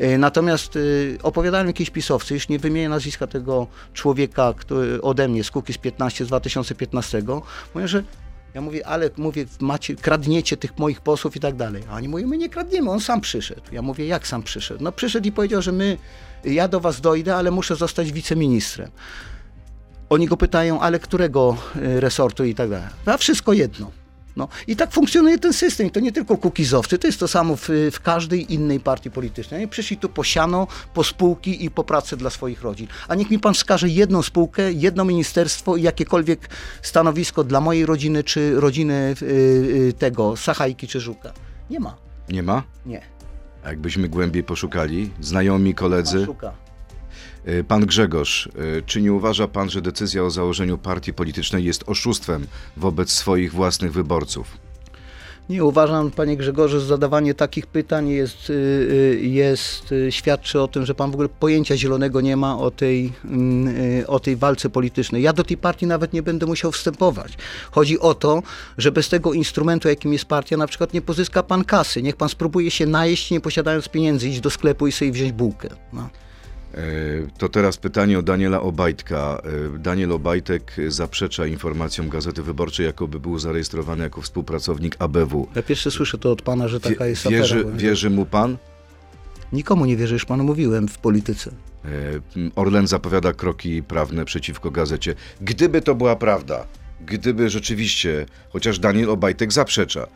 [0.00, 0.78] Y, Natomiast
[1.22, 5.78] opowiadali mi jakieś pisowcy, już nie wymienię nazwiska tego człowieka który, ode mnie z Kukiz
[5.78, 7.22] 15 z 2015,
[7.74, 8.02] mówią, że
[8.54, 11.82] ja mówię, ale mówię, macie, kradniecie tych moich posłów i tak dalej.
[11.90, 13.62] A oni mówią, my nie kradniemy, on sam przyszedł.
[13.72, 14.84] Ja mówię, jak sam przyszedł?
[14.84, 15.98] No przyszedł i powiedział, że my,
[16.44, 18.90] ja do was dojdę, ale muszę zostać wiceministrem.
[20.10, 22.88] Oni go pytają, ale którego y, resortu i tak dalej.
[23.06, 23.90] A wszystko jedno.
[24.38, 24.48] No.
[24.66, 25.86] I tak funkcjonuje ten system.
[25.86, 29.60] I to nie tylko kukizowcy, to jest to samo w, w każdej innej partii politycznej.
[29.60, 32.86] Oni przyszli tu po siano, po spółki i po pracę dla swoich rodzin.
[33.08, 36.48] A niech mi pan wskaże jedną spółkę, jedno ministerstwo i jakiekolwiek
[36.82, 41.32] stanowisko dla mojej rodziny, czy rodziny y, y, tego, Sachajki czy Żuka.
[41.70, 41.96] Nie ma.
[42.28, 42.62] Nie ma?
[42.86, 43.02] Nie.
[43.64, 46.24] A jakbyśmy głębiej poszukali, znajomi, koledzy.
[46.24, 46.67] Szuka.
[47.48, 51.84] Y, Pan Grzegorz, y, czy nie uważa pan, że decyzja o założeniu partii politycznej jest
[51.86, 54.68] oszustwem wobec swoich własnych wyborców?
[55.48, 60.68] Nie uważam, panie Grzegorzu, że zadawanie takich pytań jest, y, y, jest, y, świadczy o
[60.68, 63.74] tym, że pan w ogóle pojęcia zielonego nie ma o tej, mm,
[64.06, 65.22] o tej walce politycznej.
[65.22, 67.32] Ja do tej partii nawet nie będę musiał wstępować.
[67.70, 68.42] Chodzi o to,
[68.78, 72.02] że bez tego instrumentu, jakim jest partia, na przykład nie pozyska pan kasy.
[72.02, 75.68] Niech pan spróbuje się najeść, nie posiadając pieniędzy, iść do sklepu i sobie wziąć bułkę.
[75.92, 76.08] No.
[76.74, 79.42] Y, To teraz pytanie o Daniela Obajtka.
[79.76, 85.48] Y, Daniel Obajtek zaprzecza informacjom Gazety Wyborczej, jakoby był zarejestrowany jako współpracownik ABW.
[85.54, 87.76] Ja pierwszy słyszę to od pana, że taka jest wierzy, afera.
[87.76, 88.56] wierzy mu pan?
[89.52, 91.50] Nikomu nie wierzę, już panu mówiłem w polityce.
[91.84, 95.14] Y, Orlen zapowiada kroki prawne przeciwko gazecie.
[95.40, 96.66] Gdyby to była prawda,
[97.06, 100.06] gdyby rzeczywiście, chociaż Daniel Obajtek zaprzecza,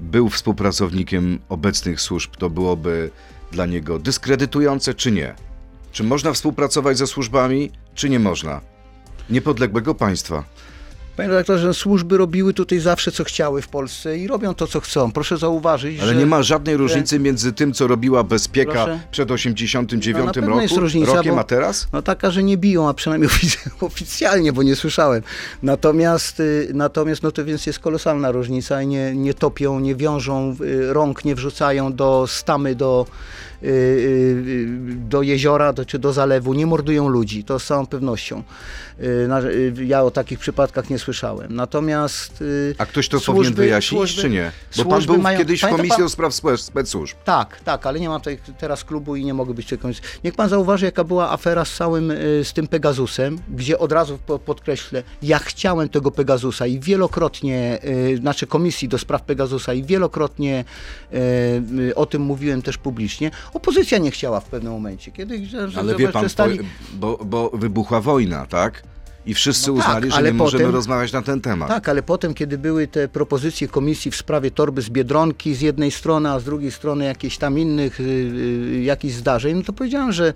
[0.00, 3.10] był współpracownikiem obecnych służb, to byłoby
[3.52, 5.34] dla niego dyskredytujące, czy nie?
[5.98, 8.60] Czy można współpracować ze służbami, czy nie można?
[9.30, 10.44] Niepodległego państwa.
[11.16, 15.12] Panie redaktorze, służby robiły tutaj zawsze co chciały w Polsce i robią to co chcą.
[15.12, 19.00] Proszę zauważyć, Ale że nie ma żadnej różnicy między tym, co robiła Bezpieka Proszę?
[19.10, 21.88] przed 89 No, roku, jest różnica, rokiem, bo- a teraz?
[21.92, 25.22] no taka, że nie biją, a przynajmniej ofic- oficjalnie, bo nie słyszałem.
[25.62, 30.56] Natomiast, y, natomiast no to więc jest kolosalna różnica i nie, nie topią, nie wiążą
[30.60, 33.06] y, rąk, nie wrzucają do stamy, do,
[35.08, 38.42] do jeziora do, czy do zalewu, nie mordują ludzi, to z całą pewnością.
[39.00, 39.04] Y,
[39.78, 41.54] y, Ja o takich przypadkach nie słyszałem.
[41.54, 44.52] Natomiast y, A ktoś to służby- powinien wyjaśnić, służby- czy nie?
[44.76, 47.16] Bo pan był mają- kiedyś w Komisji pan- do Spraw Spe- Spec Służb.
[47.24, 50.00] Tak, tak, ale nie mam tutaj teraz klubu i nie mogę być tutaj końca.
[50.24, 54.18] Niech pan zauważy, jaka była afera z całym, y, z tym Pegasusem, gdzie od razu
[54.26, 57.78] po- podkreślę, ja chciałem tego Pegasusa i wielokrotnie,
[58.12, 60.64] y, znaczy komisji do spraw Pegasusa i wielokrotnie
[61.12, 61.16] y,
[61.80, 63.30] y, o tym mówiłem też publicznie.
[63.54, 66.58] Opozycja nie chciała w pewnym momencie, kiedy że, że, Ale wie pan, przestali...
[66.92, 68.82] bo, bo wybuchła wojna, tak?
[69.26, 71.68] I wszyscy No tak, uznali, że ale nie możemy potem- rozmawiać na ten temat.
[71.68, 75.90] Tak, ale potem, kiedy były te propozycje komisji w sprawie torby z Biedronki z jednej
[75.90, 80.12] strony, a z drugiej strony jakieś tam innych y, y, jakichś zdarzeń, no to powiedziałem,
[80.12, 80.28] że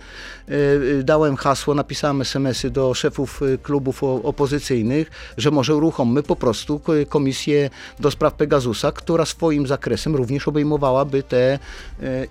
[0.49, 6.79] y, y, dałem hasło, napisałem SMS-y do szefów klubów opozycyjnych, że może uruchommy po prostu
[6.81, 11.59] ko- komisję do spraw Pegasusa, która swoim zakresem również obejmowałaby te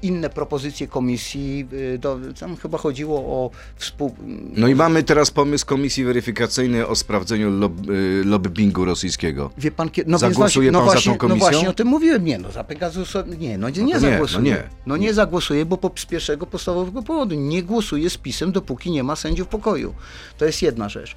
[0.01, 1.67] inne propozycje komisji.
[1.99, 4.15] Do, tam chyba chodziło o współ...
[4.57, 6.03] No i mamy teraz pomysł Komisji
[6.51, 9.51] Weryfikacyjnej o sprawdzeniu lob, y, lobbingu rosyjskiego.
[9.57, 11.45] Wie pan, no Zagłosuje więc właśnie, no pan za właśnie, tą komisją?
[11.45, 12.25] No właśnie o tym mówiłem.
[12.25, 14.39] Nie, no za Pegasusa, nie, no nie, to nie zagłosuję.
[14.39, 14.63] no nie.
[14.85, 19.03] No nie zagłosuję, bo po, z pierwszego podstawowego powodu nie głosuję z pisem, dopóki nie
[19.03, 19.93] ma sędziów pokoju.
[20.37, 21.15] To jest jedna rzecz.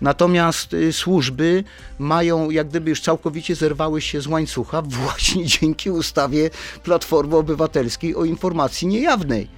[0.00, 1.64] Natomiast y, służby
[1.98, 6.50] mają, jak gdyby już całkowicie zerwały się z łańcucha właśnie dzięki ustawie
[6.82, 9.48] Platformy Obywatelskiej o informacji niejawnej.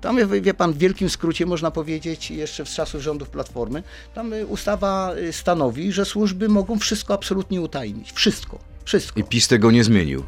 [0.00, 3.82] Tam, wie- wie pan, w wielkim skrócie można powiedzieć, jeszcze z czasów rządów Platformy,
[4.14, 8.12] tam y, ustawa y, stanowi, że służby mogą wszystko absolutnie utajnić.
[8.12, 8.58] Wszystko.
[8.84, 9.20] Wszystko.
[9.20, 10.24] I PiS tego nie zmienił.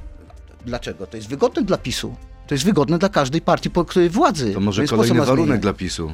[0.66, 1.06] Dlaczego?
[1.06, 2.14] To jest wygodne dla PiSu.
[2.46, 4.54] To jest wygodne dla każdej partii po której władzy.
[4.54, 6.12] To może kolejny warunek dla PiSu.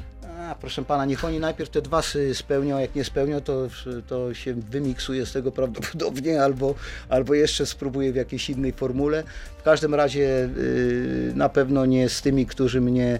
[0.50, 2.02] A, proszę pana, niech oni najpierw te dwa
[2.32, 3.68] spełnią, jak nie spełnią, to,
[4.06, 6.74] to się wymiksuje z tego prawdopodobnie, albo,
[7.08, 9.22] albo jeszcze spróbuję w jakiejś innej formule.
[9.58, 13.18] W każdym razie yy, na pewno nie z tymi, którzy mnie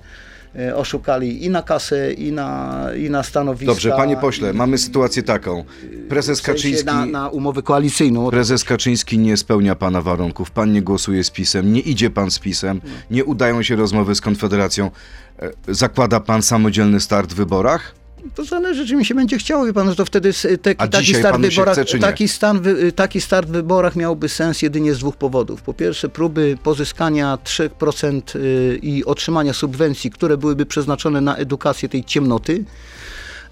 [0.75, 3.73] oszukali i na kasę, i na, i na stanowiska.
[3.73, 5.65] Dobrze, panie pośle, mamy sytuację taką.
[6.09, 6.87] Prezes w sensie Kaczyński...
[6.87, 8.31] na, na umowę koalicyjną.
[8.31, 12.39] Prezes Kaczyński nie spełnia pana warunków, pan nie głosuje z PiSem, nie idzie pan z
[12.39, 14.91] PiSem, nie udają się rozmowy z Konfederacją.
[15.39, 17.95] E, Zakłada pan samodzielny start w wyborach?
[18.35, 20.31] To zależy, czy mi się będzie chciało, wie pan, że to wtedy
[20.63, 24.63] te, taki, start w wyborach, chce, taki, stan, wy- taki start w wyborach miałby sens
[24.63, 25.63] jedynie z dwóch powodów.
[25.63, 32.05] Po pierwsze, próby pozyskania 3% y, i otrzymania subwencji, które byłyby przeznaczone na edukację tej
[32.05, 32.65] ciemnoty.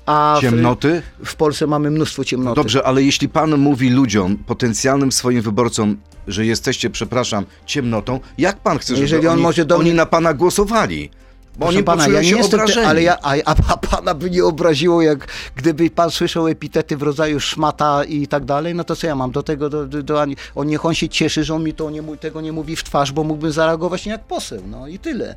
[0.06, 1.02] A w- Ciemnoty?
[1.24, 2.56] W, Polsce mamy mnóstwo ciemnoty.
[2.56, 5.96] Dobrze, ale jeśli pan mówi ludziom, potencjalnym swoim wyborcom,
[6.28, 9.94] że jesteście, przepraszam, ciemnotą, jak pan chce, żeby Jeżeli on oni, może do oni mnie-
[9.94, 11.10] na pana głosowali?
[11.56, 12.86] Bo Proszę oni pana, ja nie jestem, te, obrażeni.
[12.86, 17.02] ale ja, a, a, a pana by nie obraziło, jak gdyby pan słyszał epitety w
[17.02, 20.22] rodzaju szmata i tak dalej, no to co ja mam do tego, do, do, do,
[20.22, 22.84] ani- on niech on się cieszy, że on mi to nie, tego nie mówi w
[22.84, 25.34] twarz, bo mógłbym zareagować nie jak poseł, no i tyle.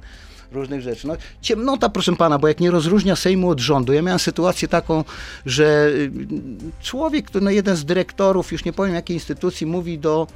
[0.52, 1.08] Różnych rzeczy.
[1.08, 3.94] No, ciemnota, proszę pana, bo jak nie rozróżnia Sejmu od rządu.
[3.94, 5.04] Ja miałem sytuację taką,
[5.46, 6.12] że y,
[6.82, 10.28] człowiek, no jeden z dyrektorów, już nie powiem jakiej instytucji, mówi do.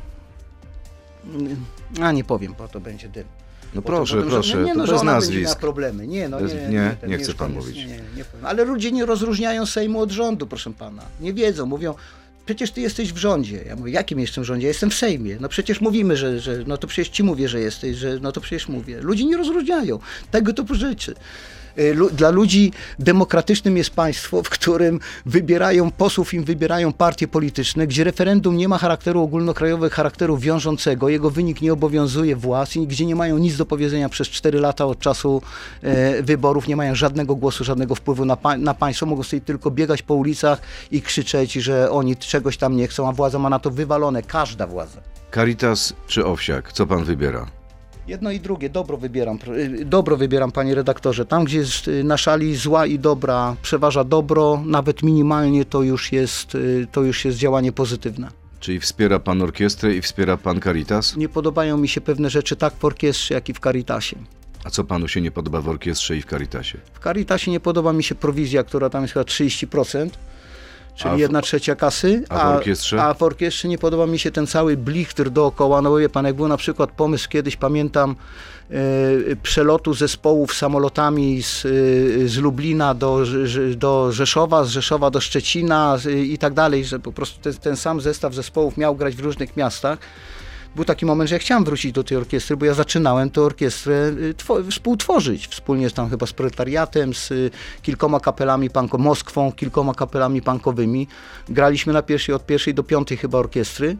[2.01, 3.23] A nie powiem, bo to będzie dym.
[3.73, 5.59] No to proszę, potem, że- proszę, nie, no, to bez nazwisk.
[5.59, 6.07] problemy.
[6.07, 7.75] Nie, no nie, nie, ten nie już chce pan mówić.
[7.77, 8.23] Nie, nie, nie.
[8.43, 11.03] Ale ludzie nie rozróżniają Sejmu od rządu, proszę pana.
[11.21, 11.93] Nie wiedzą, mówią
[12.45, 13.63] przecież ty jesteś w rządzie.
[13.67, 14.63] Ja mówię, jakim jestem w rządzie?
[14.63, 15.37] Ja jestem w Sejmie.
[15.39, 18.41] No przecież mówimy, że, że no to przecież ci mówię, że jesteś, że no to
[18.41, 19.01] przecież mówię.
[19.01, 19.99] Ludzie nie rozróżniają
[20.31, 21.15] tego typu rzeczy.
[21.79, 28.03] Y, Dla ludzi demokratycznym jest państwo, w którym wybierają posłów, im wybierają partie polityczne, gdzie
[28.03, 33.15] referendum nie ma charakteru ogólnokrajowego, charakteru wiążącego, jego wynik nie obowiązuje władz i gdzie nie
[33.15, 35.41] mają nic do powiedzenia przez 4 lata od czasu
[35.81, 39.71] e, wyborów, nie mają żadnego głosu, żadnego wpływu na, pa- na państwo, mogą sobie tylko
[39.71, 40.61] biegać po ulicach
[40.91, 44.67] i krzyczeć, że oni czegoś tam nie chcą, a władza ma na to wywalone, każda
[44.67, 45.01] władza.
[45.35, 46.73] Caritas czy Owsiak?
[46.73, 47.58] Co pan wybiera?
[48.09, 49.37] Jedno i drugie, dobro wybieram,
[49.81, 51.25] y, dobro wybieram, panie redaktorze.
[51.25, 56.11] Tam, gdzie jest y, na szali zła i dobra przeważa dobro, nawet minimalnie, to już
[56.11, 58.27] jest, y, to już jest działanie pozytywne.
[58.59, 61.17] Czyli wspiera pan orkiestrę i wspiera pan Caritas?
[61.17, 64.17] Nie podobają mi się pewne rzeczy tak w orkiestrze, jak i w Caritasie.
[64.63, 66.77] A co panu się nie podoba w orkiestrze i w Caritasie?
[66.93, 70.09] W Caritasie nie podoba mi się prowizja, która tam jest chyba 30%,
[70.99, 72.23] czyli A w- jedna trzecia kasy.
[72.29, 73.03] a w orkiestrze?
[73.03, 75.81] A w orkiestrze nie podoba mi się ten cały blichtr dookoła.
[75.81, 78.15] No wie pan, jak był na przykład pomysł kiedyś, pamiętam,
[78.71, 78.75] e,
[79.43, 81.69] przelotu zespołów samolotami z, e,
[82.27, 83.23] z Lublina do,
[83.75, 87.75] do Rzeszowa, z Rzeszowa do Szczecina z, i tak dalej, że po prostu ten, ten
[87.77, 89.99] sam zestaw zespołów miał grać w różnych miastach.
[90.75, 93.93] Był taki moment, że ja chciałem wrócić do tej orkiestry, bo ja zaczynałem tę orkiestrę
[94.07, 97.51] y, two- współtworzyć wspólnie tam chyba z proletariatem, z y,
[97.81, 101.07] kilkoma kapelami panko, Moskwą, kilkoma kapelami punkowymi.
[101.49, 103.97] Graliśmy na pierwszej, od pierwszej do piątej chyba orkiestry.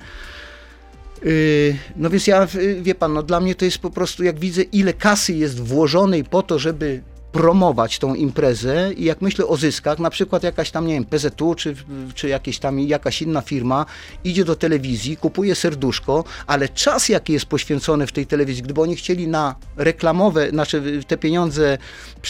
[1.23, 4.39] Yy, No więc ja, y, wie pan, no dla mnie to jest po prostu, jak
[4.39, 7.01] widzę ile kasy jest włożonej po to, żeby
[7.31, 11.55] promować tą imprezę i jak myślę o zyskach, na przykład jakaś tam, nie wiem, PZU
[11.55, 11.75] czy,
[12.15, 13.85] czy jakieś tam, jakaś inna firma
[14.23, 18.95] idzie do telewizji, kupuje serduszko, ale czas jaki jest poświęcony w tej telewizji, gdyby oni
[18.95, 21.77] chcieli na reklamowe, znaczy te pieniądze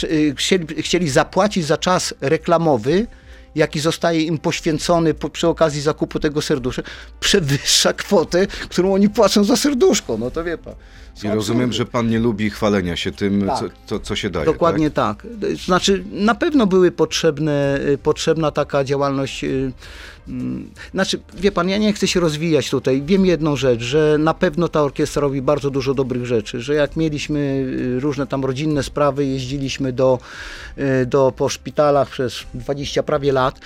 [0.03, 3.07] y, chcieli, chcieli zapłacić za czas reklamowy,
[3.55, 6.81] jaki zostaje im poświęcony po, przy okazji zakupu tego serduszka,
[7.19, 10.17] przewyższa kwotę, którą oni płacą za serduszko.
[10.17, 10.75] No to wie pan.
[11.23, 13.59] I rozumiem, że pan nie lubi chwalenia się tym, Tak.
[13.59, 14.45] co, to, co się daje.
[14.45, 15.27] Dokładnie tak?
[15.65, 19.43] Znaczy, na pewno były potrzebne, y, potrzebna taka działalność.
[19.43, 19.71] y,
[20.27, 23.01] mm, Znaczy, wie pan, ja nie chcę się rozwijać tutaj.
[23.05, 26.95] Wiem jedną rzecz, że na pewno ta orkiestra robi bardzo dużo dobrych rzeczy, że jak
[26.95, 30.19] mieliśmy y, różne tam rodzinne sprawy, jeździliśmy do,
[31.07, 33.59] do po szpitalach przez 20 prawie lat,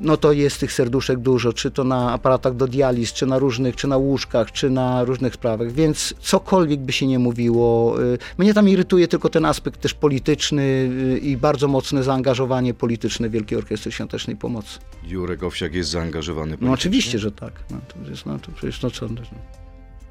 [0.00, 3.76] no to jest tych serduszek dużo, czy to na aparatach do dializ, czy na różnych,
[3.76, 8.54] czy na łóżkach, czy na różnych sprawach, więc cokolwiek by się nie mówiło, y, mnie
[8.54, 13.92] tam irytuje tylko ten aspekt też polityczny y, i bardzo mocne zaangażowanie polityczne Wielkiej Orkiestry
[13.92, 14.78] Świątecznej Pomocy.
[15.08, 16.74] Jurek Owsiak jest zaangażowany No politycznie?
[16.74, 17.52] oczywiście, że tak.
[17.70, 19.20] No, to jest, no to przecież no co, no,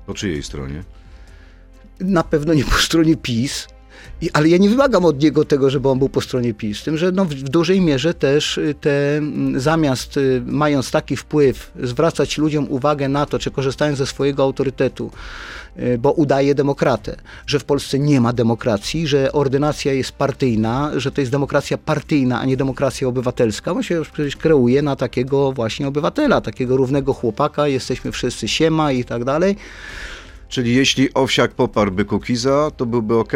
[0.06, 0.84] Po czyjej stronie?
[2.00, 3.68] na pewno nie po stronie PiS,
[4.22, 6.84] i, ale ja nie wymagam od niego tego, żeby on był po stronie PiS.
[6.84, 9.22] Tym, że no, w, w dużej mierze też y, te,
[9.56, 15.12] zamiast y, mając taki wpływ, zwracać ludziom uwagę na to, czy korzystają ze swojego autorytetu,
[15.80, 17.16] y, bo udaje demokratę,
[17.48, 22.40] że w Polsce nie ma demokracji, że ordynacja jest partyjna, że to jest demokracja partyjna,
[22.40, 23.72] a nie demokracja obywatelska.
[23.72, 28.92] On się już przecież kreuje na takiego właśnie obywatela, takiego równego chłopaka, jesteśmy wszyscy siema
[28.92, 29.56] i tak dalej.
[30.50, 33.34] Czyli jeśli Owsiak poparłby Kukiza, to byłby ok?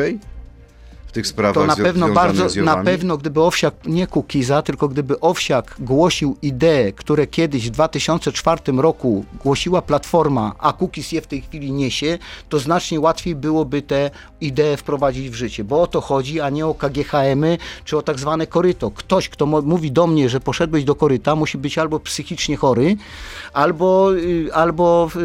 [1.14, 5.76] Tych sprawach To na pewno bardzo, na pewno gdyby Owsiak, nie Kukiza, tylko gdyby Owsiak
[5.80, 11.72] głosił idee, które kiedyś w 2004 roku głosiła Platforma, a Kukiz je w tej chwili
[11.72, 12.18] niesie,
[12.50, 16.68] to znacznie łatwiej byłoby te idee wprowadzić w życie, bo o to chodzi, a nie
[16.68, 18.92] o KGHM-y, czy o tak zwane koryto.
[18.92, 22.96] Ktoś, kto mówi do mnie, że poszedłeś do koryta, musi być albo psychicznie chory,
[23.54, 25.20] albo, y, albo y,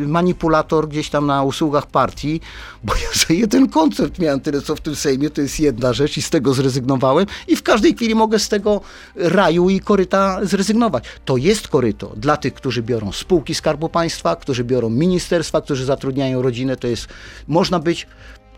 [0.00, 2.40] y, manipulator gdzieś tam na usługach partii,
[2.84, 6.16] bo ja za jeden koncept miałem tyle, co w tym Sejmie, to jest jedna rzecz
[6.16, 8.80] i z tego zrezygnowałem i w każdej chwili mogę z tego
[9.16, 11.04] raju i koryta zrezygnować.
[11.24, 16.42] To jest koryto dla tych, którzy biorą spółki Skarbu Państwa, którzy biorą ministerstwa, którzy zatrudniają
[16.42, 17.08] rodzinę, to jest,
[17.48, 18.06] można być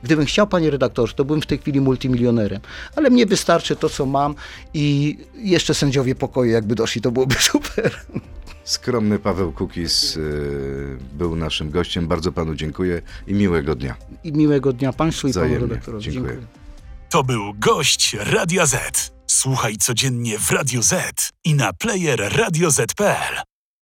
[0.03, 2.61] Gdybym chciał, panie redaktorze, to byłem w tej chwili multimilionerem.
[2.97, 4.35] Ale mnie wystarczy to, co mam
[4.75, 8.07] i jeszcze sędziowie pokoju, jakby doszli, to byłoby super.
[8.67, 12.09] Skromny Paweł Kukiz y, był naszym gościem.
[12.09, 13.97] Bardzo panu dziękuję i miłego dnia.
[14.25, 15.69] I miłego dnia państwu i panu Wzajemnie.
[15.69, 16.11] redaktorowi.
[16.13, 16.37] Dziękuję.
[17.11, 19.13] To był gość Radia Z.
[19.27, 23.37] Słuchaj codziennie w Radio Z i na player radioz.pl.